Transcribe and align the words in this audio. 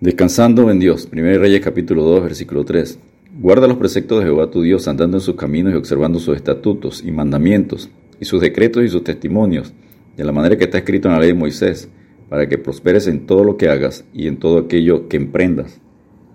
Descansando 0.00 0.70
en 0.70 0.78
Dios. 0.78 1.08
1 1.12 1.38
Reyes 1.38 1.60
capítulo 1.60 2.04
2, 2.04 2.22
versículo 2.22 2.64
3. 2.64 3.00
Guarda 3.40 3.66
los 3.66 3.78
preceptos 3.78 4.20
de 4.20 4.26
Jehová 4.26 4.48
tu 4.48 4.62
Dios, 4.62 4.86
andando 4.86 5.16
en 5.16 5.20
sus 5.20 5.34
caminos 5.34 5.72
y 5.72 5.76
observando 5.76 6.20
sus 6.20 6.36
estatutos 6.36 7.02
y 7.04 7.10
mandamientos, 7.10 7.90
y 8.20 8.24
sus 8.24 8.40
decretos 8.40 8.84
y 8.84 8.88
sus 8.88 9.02
testimonios, 9.02 9.72
de 10.16 10.22
la 10.22 10.30
manera 10.30 10.56
que 10.56 10.66
está 10.66 10.78
escrito 10.78 11.08
en 11.08 11.14
la 11.14 11.20
ley 11.20 11.30
de 11.30 11.34
Moisés, 11.34 11.88
para 12.28 12.48
que 12.48 12.58
prosperes 12.58 13.08
en 13.08 13.26
todo 13.26 13.42
lo 13.42 13.56
que 13.56 13.70
hagas 13.70 14.04
y 14.14 14.28
en 14.28 14.36
todo 14.36 14.58
aquello 14.58 15.08
que 15.08 15.16
emprendas. 15.16 15.80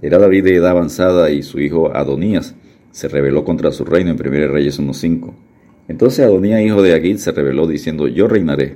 Era 0.02 0.18
David 0.20 0.44
de 0.44 0.56
edad 0.56 0.72
avanzada 0.72 1.32
y 1.32 1.42
su 1.42 1.62
hijo 1.62 1.96
Adonías 1.96 2.56
se 2.92 3.08
rebeló 3.08 3.46
contra 3.46 3.72
su 3.72 3.86
reino 3.86 4.12
en 4.12 4.20
1 4.20 4.48
Reyes 4.50 4.78
1.5. 4.78 5.32
Entonces 5.88 6.26
Adonías, 6.26 6.62
hijo 6.64 6.82
de 6.82 6.96
Agid, 6.96 7.16
se 7.16 7.32
rebeló 7.32 7.66
diciendo, 7.66 8.10
yo 8.10 8.28
reinaré. 8.28 8.76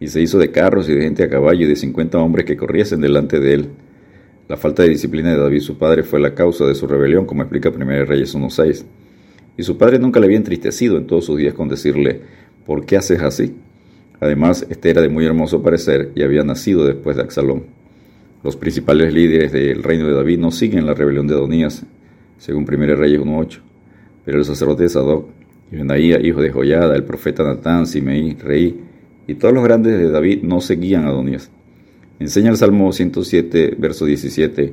Y 0.00 0.08
se 0.08 0.20
hizo 0.20 0.38
de 0.38 0.50
carros 0.50 0.86
y 0.90 0.92
de 0.92 1.00
gente 1.00 1.22
a 1.22 1.30
caballo 1.30 1.64
y 1.64 1.68
de 1.68 1.76
cincuenta 1.76 2.18
hombres 2.18 2.44
que 2.44 2.58
corriesen 2.58 3.00
delante 3.00 3.40
de 3.40 3.54
él 3.54 3.70
la 4.48 4.56
falta 4.56 4.82
de 4.82 4.88
disciplina 4.88 5.30
de 5.30 5.36
David, 5.36 5.60
su 5.60 5.76
padre, 5.76 6.02
fue 6.02 6.18
la 6.18 6.34
causa 6.34 6.64
de 6.64 6.74
su 6.74 6.86
rebelión, 6.86 7.26
como 7.26 7.42
explica 7.42 7.68
1 7.68 8.06
Reyes 8.06 8.34
1.6. 8.34 8.84
Y 9.58 9.62
su 9.62 9.76
padre 9.76 9.98
nunca 9.98 10.20
le 10.20 10.26
había 10.26 10.38
entristecido 10.38 10.96
en 10.96 11.06
todos 11.06 11.26
sus 11.26 11.36
días 11.36 11.52
con 11.52 11.68
decirle, 11.68 12.22
¿por 12.64 12.86
qué 12.86 12.96
haces 12.96 13.20
así? 13.20 13.54
Además, 14.20 14.66
este 14.70 14.88
era 14.88 15.02
de 15.02 15.10
muy 15.10 15.26
hermoso 15.26 15.62
parecer 15.62 16.12
y 16.14 16.22
había 16.22 16.44
nacido 16.44 16.86
después 16.86 17.16
de 17.16 17.22
Axalón. 17.22 17.64
Los 18.42 18.56
principales 18.56 19.12
líderes 19.12 19.52
del 19.52 19.82
reino 19.82 20.06
de 20.06 20.14
David 20.14 20.38
no 20.38 20.50
siguen 20.50 20.86
la 20.86 20.94
rebelión 20.94 21.26
de 21.26 21.34
Adonías, 21.34 21.84
según 22.38 22.64
1 22.66 22.96
Reyes 22.96 23.20
1.8. 23.20 23.58
Pero 24.24 24.38
el 24.38 24.44
sacerdote 24.46 24.84
de 24.84 24.88
Sadoc, 24.88 25.28
y 25.70 26.26
hijo 26.26 26.40
de 26.40 26.50
Joyada, 26.50 26.96
el 26.96 27.04
profeta 27.04 27.42
Natán, 27.42 27.86
Simeí, 27.86 28.34
rey, 28.34 28.80
y 29.26 29.34
todos 29.34 29.52
los 29.52 29.62
grandes 29.62 29.98
de 29.98 30.10
David 30.10 30.42
no 30.42 30.62
seguían 30.62 31.04
a 31.04 31.08
Adonías. 31.08 31.50
Enseña 32.20 32.50
el 32.50 32.56
Salmo 32.56 32.92
107, 32.92 33.76
verso 33.78 34.04
17. 34.04 34.72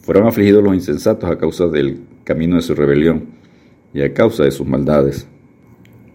Fueron 0.00 0.26
afligidos 0.26 0.64
los 0.64 0.74
insensatos 0.74 1.30
a 1.30 1.36
causa 1.36 1.66
del 1.66 2.00
camino 2.24 2.56
de 2.56 2.62
su 2.62 2.74
rebelión 2.74 3.26
y 3.92 4.00
a 4.00 4.14
causa 4.14 4.44
de 4.44 4.50
sus 4.50 4.66
maldades. 4.66 5.26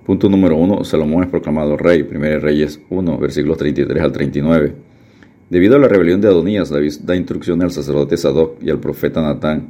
Punto 0.06 0.28
número 0.28 0.58
1. 0.58 0.84
Salomón 0.84 1.24
es 1.24 1.30
proclamado 1.30 1.78
rey. 1.78 2.02
1 2.02 2.40
Reyes 2.40 2.80
1, 2.90 3.18
versículos 3.20 3.60
33 3.60 4.04
al 4.04 4.12
39. 4.12 4.74
Debido 5.52 5.76
a 5.76 5.80
la 5.80 5.88
rebelión 5.88 6.20
de 6.20 6.30
Adonías, 6.30 6.70
David 6.70 6.94
da 7.04 7.16
instrucciones 7.16 7.66
al 7.66 7.72
sacerdote 7.72 8.18
Sadoc 8.18 8.62
y 8.64 8.72
al 8.72 8.80
profeta 8.80 9.22
Natán 9.22 9.70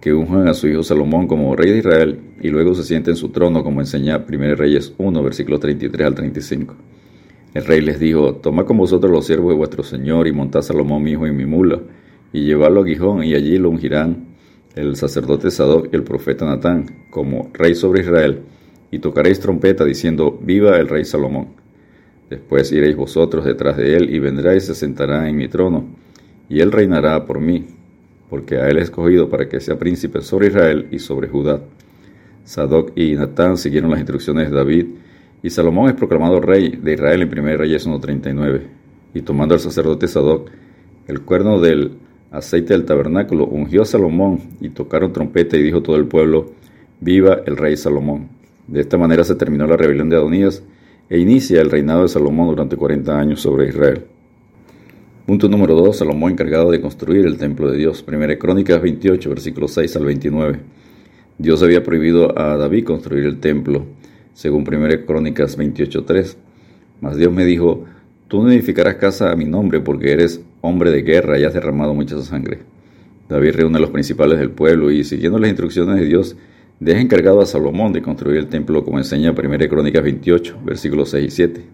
que 0.00 0.14
unjan 0.14 0.48
a 0.48 0.54
su 0.54 0.66
hijo 0.66 0.82
Salomón 0.82 1.26
como 1.26 1.54
rey 1.54 1.70
de 1.70 1.78
Israel 1.78 2.18
y 2.40 2.48
luego 2.48 2.74
se 2.74 2.84
siente 2.84 3.10
en 3.10 3.16
su 3.16 3.28
trono, 3.28 3.62
como 3.62 3.80
enseña 3.80 4.24
1 4.26 4.54
Reyes 4.54 4.94
1, 4.96 5.22
versículos 5.22 5.60
33 5.60 6.06
al 6.06 6.14
35. 6.14 6.74
El 7.52 7.64
rey 7.64 7.80
les 7.80 7.98
dijo, 7.98 8.34
Toma 8.36 8.64
con 8.64 8.78
vosotros 8.78 9.10
los 9.10 9.26
siervos 9.26 9.52
de 9.52 9.56
vuestro 9.56 9.82
señor 9.82 10.28
y 10.28 10.32
montad 10.32 10.62
Salomón 10.62 11.02
mi 11.02 11.12
hijo 11.12 11.26
en 11.26 11.36
mi 11.36 11.46
mula, 11.46 11.80
y 12.32 12.44
llevadlo 12.44 12.82
a 12.82 12.86
Gijón, 12.86 13.24
y 13.24 13.34
allí 13.34 13.58
lo 13.58 13.70
ungirán 13.70 14.30
el 14.76 14.94
sacerdote 14.94 15.50
Sadoc 15.50 15.88
y 15.92 15.96
el 15.96 16.04
profeta 16.04 16.44
Natán 16.44 16.86
como 17.10 17.50
rey 17.52 17.74
sobre 17.74 18.02
Israel, 18.02 18.42
y 18.92 19.00
tocaréis 19.00 19.40
trompeta 19.40 19.84
diciendo, 19.84 20.38
Viva 20.40 20.78
el 20.78 20.88
rey 20.88 21.04
Salomón. 21.04 21.48
Después 22.28 22.70
iréis 22.70 22.94
vosotros 22.94 23.44
detrás 23.44 23.76
de 23.76 23.96
él, 23.96 24.14
y 24.14 24.20
vendrá 24.20 24.54
y 24.54 24.60
se 24.60 24.74
sentará 24.74 25.28
en 25.28 25.36
mi 25.36 25.48
trono, 25.48 25.86
y 26.48 26.60
él 26.60 26.70
reinará 26.70 27.26
por 27.26 27.40
mí, 27.40 27.66
porque 28.28 28.58
a 28.58 28.68
él 28.68 28.78
he 28.78 28.82
escogido 28.82 29.28
para 29.28 29.48
que 29.48 29.58
sea 29.58 29.76
príncipe 29.76 30.20
sobre 30.22 30.48
Israel 30.48 30.86
y 30.92 31.00
sobre 31.00 31.26
Judá. 31.26 31.60
Sadoc 32.44 32.92
y 32.96 33.14
Natán 33.14 33.56
siguieron 33.56 33.90
las 33.90 33.98
instrucciones 33.98 34.50
de 34.50 34.56
David, 34.56 34.86
y 35.42 35.50
Salomón 35.50 35.88
es 35.88 35.94
proclamado 35.94 36.40
rey 36.40 36.78
de 36.82 36.94
Israel 36.94 37.22
en 37.22 37.38
1 37.38 37.56
Reyes 37.56 37.86
1.39. 37.86 38.62
Y 39.14 39.22
tomando 39.22 39.54
al 39.54 39.60
sacerdote 39.60 40.06
Sadoc 40.06 40.50
el 41.06 41.22
cuerno 41.22 41.60
del 41.60 41.92
aceite 42.30 42.74
del 42.74 42.84
tabernáculo, 42.84 43.46
ungió 43.46 43.82
a 43.82 43.86
Salomón 43.86 44.40
y 44.60 44.68
tocaron 44.68 45.12
trompeta 45.12 45.56
y 45.56 45.62
dijo 45.62 45.82
todo 45.82 45.96
el 45.96 46.06
pueblo, 46.06 46.52
viva 47.00 47.40
el 47.46 47.56
rey 47.56 47.76
Salomón. 47.76 48.28
De 48.68 48.80
esta 48.80 48.98
manera 48.98 49.24
se 49.24 49.34
terminó 49.34 49.66
la 49.66 49.76
rebelión 49.76 50.08
de 50.08 50.16
Adonías 50.16 50.62
e 51.08 51.18
inicia 51.18 51.60
el 51.60 51.70
reinado 51.70 52.02
de 52.02 52.08
Salomón 52.08 52.48
durante 52.48 52.76
40 52.76 53.18
años 53.18 53.40
sobre 53.40 53.68
Israel. 53.68 54.04
Punto 55.26 55.48
número 55.48 55.74
2. 55.74 55.96
Salomón 55.96 56.32
encargado 56.32 56.70
de 56.70 56.80
construir 56.80 57.26
el 57.26 57.36
templo 57.36 57.70
de 57.70 57.78
Dios. 57.78 58.02
Primera 58.02 58.38
Crónicas 58.38 58.80
28, 58.80 59.28
versículos 59.28 59.72
6 59.72 59.96
al 59.96 60.04
29. 60.04 60.60
Dios 61.38 61.62
había 61.62 61.82
prohibido 61.82 62.38
a 62.38 62.56
David 62.56 62.84
construir 62.84 63.24
el 63.24 63.40
templo 63.40 63.86
según 64.32 64.64
1 64.66 65.06
Crónicas 65.06 65.58
28.3. 65.58 66.36
Mas 67.00 67.16
Dios 67.16 67.32
me 67.32 67.44
dijo, 67.44 67.84
tú 68.28 68.42
no 68.42 68.50
edificarás 68.50 68.96
casa 68.96 69.30
a 69.30 69.36
mi 69.36 69.44
nombre 69.44 69.80
porque 69.80 70.12
eres 70.12 70.40
hombre 70.60 70.90
de 70.90 71.02
guerra 71.02 71.38
y 71.38 71.44
has 71.44 71.54
derramado 71.54 71.94
mucha 71.94 72.20
sangre. 72.22 72.58
David 73.28 73.54
reúne 73.54 73.78
a 73.78 73.80
los 73.80 73.90
principales 73.90 74.38
del 74.38 74.50
pueblo 74.50 74.90
y 74.90 75.04
siguiendo 75.04 75.38
las 75.38 75.50
instrucciones 75.50 75.96
de 75.96 76.04
Dios, 76.04 76.36
deja 76.80 77.00
encargado 77.00 77.40
a 77.40 77.46
Salomón 77.46 77.92
de 77.92 78.02
construir 78.02 78.38
el 78.38 78.48
templo 78.48 78.84
como 78.84 78.98
enseña 78.98 79.32
1 79.32 79.68
Crónicas 79.68 80.02
28, 80.02 80.58
versículos 80.64 81.10
6 81.10 81.26
y 81.26 81.30
7. 81.30 81.64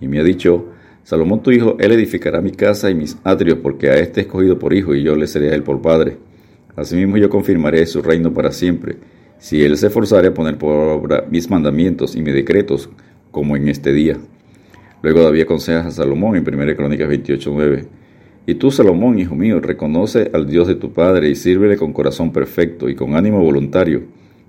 Y 0.00 0.08
me 0.08 0.20
ha 0.20 0.24
dicho, 0.24 0.66
Salomón 1.04 1.42
tu 1.42 1.50
hijo, 1.50 1.76
él 1.78 1.92
edificará 1.92 2.40
mi 2.40 2.50
casa 2.50 2.90
y 2.90 2.94
mis 2.94 3.16
atrios 3.24 3.58
porque 3.62 3.90
a 3.90 3.98
este 3.98 4.22
escogido 4.22 4.58
por 4.58 4.74
hijo 4.74 4.94
y 4.94 5.02
yo 5.02 5.16
le 5.16 5.26
seré 5.26 5.50
a 5.50 5.54
él 5.54 5.62
por 5.62 5.80
padre. 5.80 6.16
Asimismo 6.76 7.16
yo 7.16 7.30
confirmaré 7.30 7.86
su 7.86 8.02
reino 8.02 8.32
para 8.32 8.52
siempre 8.52 8.96
si 9.38 9.62
él 9.62 9.76
se 9.76 9.86
esforzare 9.86 10.28
a 10.28 10.34
poner 10.34 10.58
por 10.58 10.72
obra 10.74 11.24
mis 11.30 11.48
mandamientos 11.50 12.16
y 12.16 12.22
mis 12.22 12.34
decretos, 12.34 12.90
como 13.30 13.56
en 13.56 13.68
este 13.68 13.92
día. 13.92 14.16
Luego 15.02 15.22
David 15.22 15.42
aconseja 15.42 15.86
a 15.86 15.90
Salomón 15.90 16.36
en 16.36 16.42
1 16.42 16.76
Crónicas 16.76 17.08
28.9. 17.08 17.86
Y 18.46 18.54
tú, 18.54 18.70
Salomón, 18.70 19.18
hijo 19.18 19.34
mío, 19.34 19.60
reconoce 19.60 20.30
al 20.32 20.48
Dios 20.48 20.66
de 20.66 20.74
tu 20.74 20.92
Padre 20.92 21.28
y 21.28 21.34
sírvele 21.34 21.76
con 21.76 21.92
corazón 21.92 22.32
perfecto 22.32 22.88
y 22.88 22.94
con 22.94 23.14
ánimo 23.14 23.40
voluntario, 23.40 24.04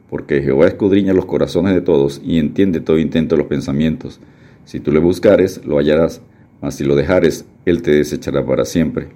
porque 0.09 0.41
Jehová 0.41 0.67
escudriña 0.67 1.13
los 1.13 1.25
corazones 1.25 1.75
de 1.75 1.81
todos 1.81 2.21
y 2.23 2.39
entiende 2.39 2.79
todo 2.79 2.97
intento 2.97 3.35
de 3.35 3.41
los 3.41 3.49
pensamientos. 3.49 4.19
Si 4.65 4.79
tú 4.79 4.91
le 4.91 4.99
buscares, 4.99 5.63
lo 5.65 5.77
hallarás, 5.77 6.21
mas 6.61 6.75
si 6.75 6.83
lo 6.83 6.95
dejares, 6.95 7.45
él 7.65 7.81
te 7.81 7.91
desechará 7.91 8.45
para 8.45 8.65
siempre. 8.65 9.09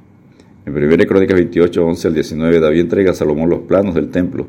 En 0.65 0.75
1 0.75 1.05
Crónicas 1.07 1.35
28, 1.35 1.85
11 1.85 2.07
al 2.09 2.13
19, 2.13 2.59
David 2.59 2.79
entrega 2.79 3.11
a 3.11 3.15
Salomón 3.15 3.49
los 3.49 3.61
planos 3.61 3.95
del 3.95 4.09
templo, 4.09 4.47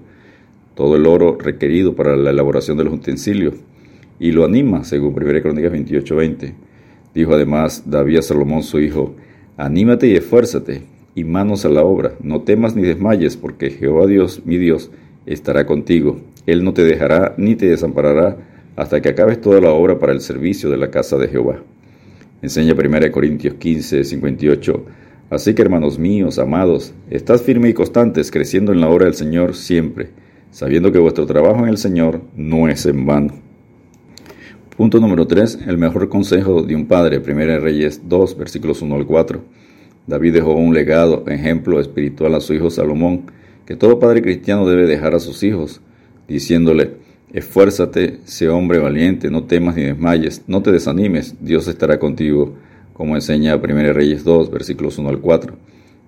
todo 0.74 0.96
el 0.96 1.06
oro 1.06 1.38
requerido 1.38 1.94
para 1.94 2.16
la 2.16 2.30
elaboración 2.30 2.76
de 2.76 2.84
los 2.84 2.94
utensilios, 2.94 3.54
y 4.18 4.32
lo 4.32 4.44
anima, 4.44 4.84
según 4.84 5.14
1 5.14 5.42
Crónicas 5.42 5.72
28:20. 5.72 6.54
Dijo 7.14 7.34
además 7.34 7.84
David 7.86 8.18
a 8.18 8.22
Salomón 8.22 8.62
su 8.62 8.80
hijo, 8.80 9.14
Anímate 9.56 10.08
y 10.08 10.16
esfuérzate, 10.16 10.82
y 11.14 11.22
manos 11.22 11.64
a 11.64 11.68
la 11.68 11.84
obra, 11.84 12.14
no 12.20 12.42
temas 12.42 12.74
ni 12.74 12.82
desmayes, 12.82 13.36
porque 13.36 13.70
Jehová 13.70 14.06
Dios, 14.06 14.42
mi 14.44 14.56
Dios, 14.56 14.90
estará 15.26 15.64
contigo. 15.64 16.20
Él 16.46 16.64
no 16.64 16.74
te 16.74 16.84
dejará 16.84 17.34
ni 17.38 17.54
te 17.54 17.66
desamparará 17.66 18.36
hasta 18.74 19.00
que 19.00 19.10
acabes 19.10 19.40
toda 19.40 19.60
la 19.60 19.70
obra 19.70 20.00
para 20.00 20.12
el 20.12 20.20
servicio 20.20 20.70
de 20.70 20.76
la 20.76 20.90
casa 20.90 21.16
de 21.16 21.28
Jehová. 21.28 21.62
Enseña 22.42 22.74
1 22.74 23.12
Corintios 23.12 23.54
15, 23.54 24.02
58. 24.02 24.84
Así 25.30 25.54
que 25.54 25.62
hermanos 25.62 25.98
míos, 26.00 26.40
amados, 26.40 26.92
estad 27.10 27.38
firmes 27.38 27.70
y 27.70 27.74
constantes, 27.74 28.32
creciendo 28.32 28.72
en 28.72 28.80
la 28.80 28.88
obra 28.88 29.06
del 29.06 29.14
Señor 29.14 29.54
siempre 29.54 30.10
sabiendo 30.54 30.92
que 30.92 31.00
vuestro 31.00 31.26
trabajo 31.26 31.64
en 31.64 31.68
el 31.68 31.78
Señor 31.78 32.20
no 32.36 32.68
es 32.68 32.86
en 32.86 33.04
vano. 33.04 33.34
Punto 34.76 35.00
número 35.00 35.26
3. 35.26 35.58
El 35.66 35.78
mejor 35.78 36.08
consejo 36.08 36.62
de 36.62 36.76
un 36.76 36.86
padre. 36.86 37.18
Primera 37.18 37.58
Reyes 37.58 38.02
2, 38.08 38.38
versículos 38.38 38.80
1 38.80 38.94
al 38.94 39.04
4. 39.04 39.42
David 40.06 40.34
dejó 40.34 40.54
un 40.54 40.72
legado, 40.72 41.24
ejemplo 41.26 41.80
espiritual 41.80 42.36
a 42.36 42.40
su 42.40 42.54
hijo 42.54 42.70
Salomón, 42.70 43.22
que 43.66 43.74
todo 43.74 43.98
padre 43.98 44.22
cristiano 44.22 44.64
debe 44.64 44.86
dejar 44.86 45.16
a 45.16 45.18
sus 45.18 45.42
hijos, 45.42 45.80
diciéndole, 46.28 46.98
esfuérzate, 47.32 48.20
sé 48.24 48.48
hombre 48.48 48.78
valiente, 48.78 49.30
no 49.30 49.44
temas 49.44 49.74
ni 49.74 49.82
desmayes, 49.82 50.42
no 50.46 50.62
te 50.62 50.70
desanimes, 50.70 51.34
Dios 51.40 51.66
estará 51.66 51.98
contigo, 51.98 52.54
como 52.92 53.16
enseña 53.16 53.60
Primera 53.60 53.92
Reyes 53.92 54.22
2, 54.22 54.50
versículos 54.52 54.98
1 54.98 55.08
al 55.08 55.20
4. 55.20 55.54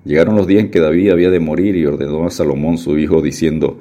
Llegaron 0.04 0.36
los 0.36 0.46
días 0.46 0.64
en 0.64 0.70
que 0.70 0.78
David 0.78 1.10
había 1.10 1.30
de 1.30 1.40
morir 1.40 1.74
y 1.74 1.86
ordenó 1.86 2.26
a 2.26 2.30
Salomón 2.30 2.78
su 2.78 2.96
hijo, 2.96 3.22
diciendo, 3.22 3.80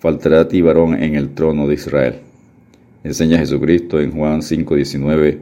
faltará 0.00 0.40
a 0.40 0.48
ti 0.48 0.62
varón 0.62 1.00
en 1.00 1.14
el 1.14 1.34
trono 1.34 1.68
de 1.68 1.74
Israel. 1.74 2.14
Enseña 3.04 3.38
Jesucristo 3.38 4.00
en 4.00 4.10
Juan 4.10 4.40
5:19. 4.42 5.38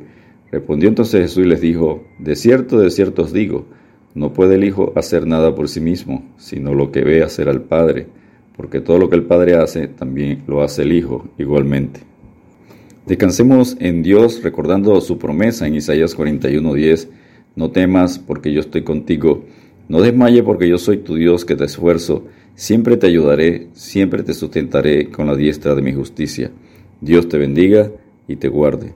Respondió 0.51 0.89
entonces 0.89 1.23
Jesús 1.23 1.45
y 1.45 1.49
les 1.49 1.61
dijo, 1.61 2.05
De 2.19 2.37
cierto, 2.37 2.79
de 2.79 2.91
cierto 2.91 3.23
os 3.23 3.33
digo, 3.33 3.67
No 4.15 4.33
puede 4.33 4.57
el 4.57 4.65
Hijo 4.65 4.93
hacer 4.97 5.27
nada 5.27 5.55
por 5.55 5.69
sí 5.69 5.81
mismo, 5.81 6.25
sino 6.39 6.75
lo 6.75 6.91
que 6.91 7.03
ve 7.03 7.23
hacer 7.23 7.49
al 7.49 7.63
Padre, 7.63 8.09
porque 8.57 8.81
todo 8.81 8.99
lo 8.99 9.09
que 9.09 9.17
el 9.17 9.25
Padre 9.25 9.57
hace, 9.57 9.87
también 9.87 10.43
lo 10.47 10.63
hace 10.63 10.83
el 10.83 10.93
Hijo 10.93 11.29
igualmente. 11.39 12.01
Descansemos 13.07 13.77
en 13.79 14.03
Dios 14.03 14.43
recordando 14.43 15.01
su 15.01 15.19
promesa 15.19 15.67
en 15.67 15.77
Isaías 15.77 16.17
41:10, 16.17 17.09
no 17.55 17.71
temas 17.71 18.19
porque 18.19 18.53
yo 18.53 18.61
estoy 18.61 18.83
contigo, 18.83 19.45
no 19.89 20.01
desmaye 20.01 20.43
porque 20.43 20.69
yo 20.69 20.79
soy 20.79 20.99
tu 20.99 21.17
Dios 21.17 21.45
que 21.45 21.57
te 21.57 21.65
esfuerzo, 21.65 22.25
siempre 22.55 22.97
te 22.97 23.07
ayudaré, 23.07 23.69
siempre 23.73 24.23
te 24.23 24.35
sustentaré 24.35 25.11
con 25.11 25.27
la 25.27 25.35
diestra 25.35 25.75
de 25.75 25.83
mi 25.83 25.93
justicia. 25.93 26.51
Dios 27.01 27.29
te 27.29 27.39
bendiga 27.39 27.91
y 28.27 28.37
te 28.37 28.49
guarde. 28.49 28.95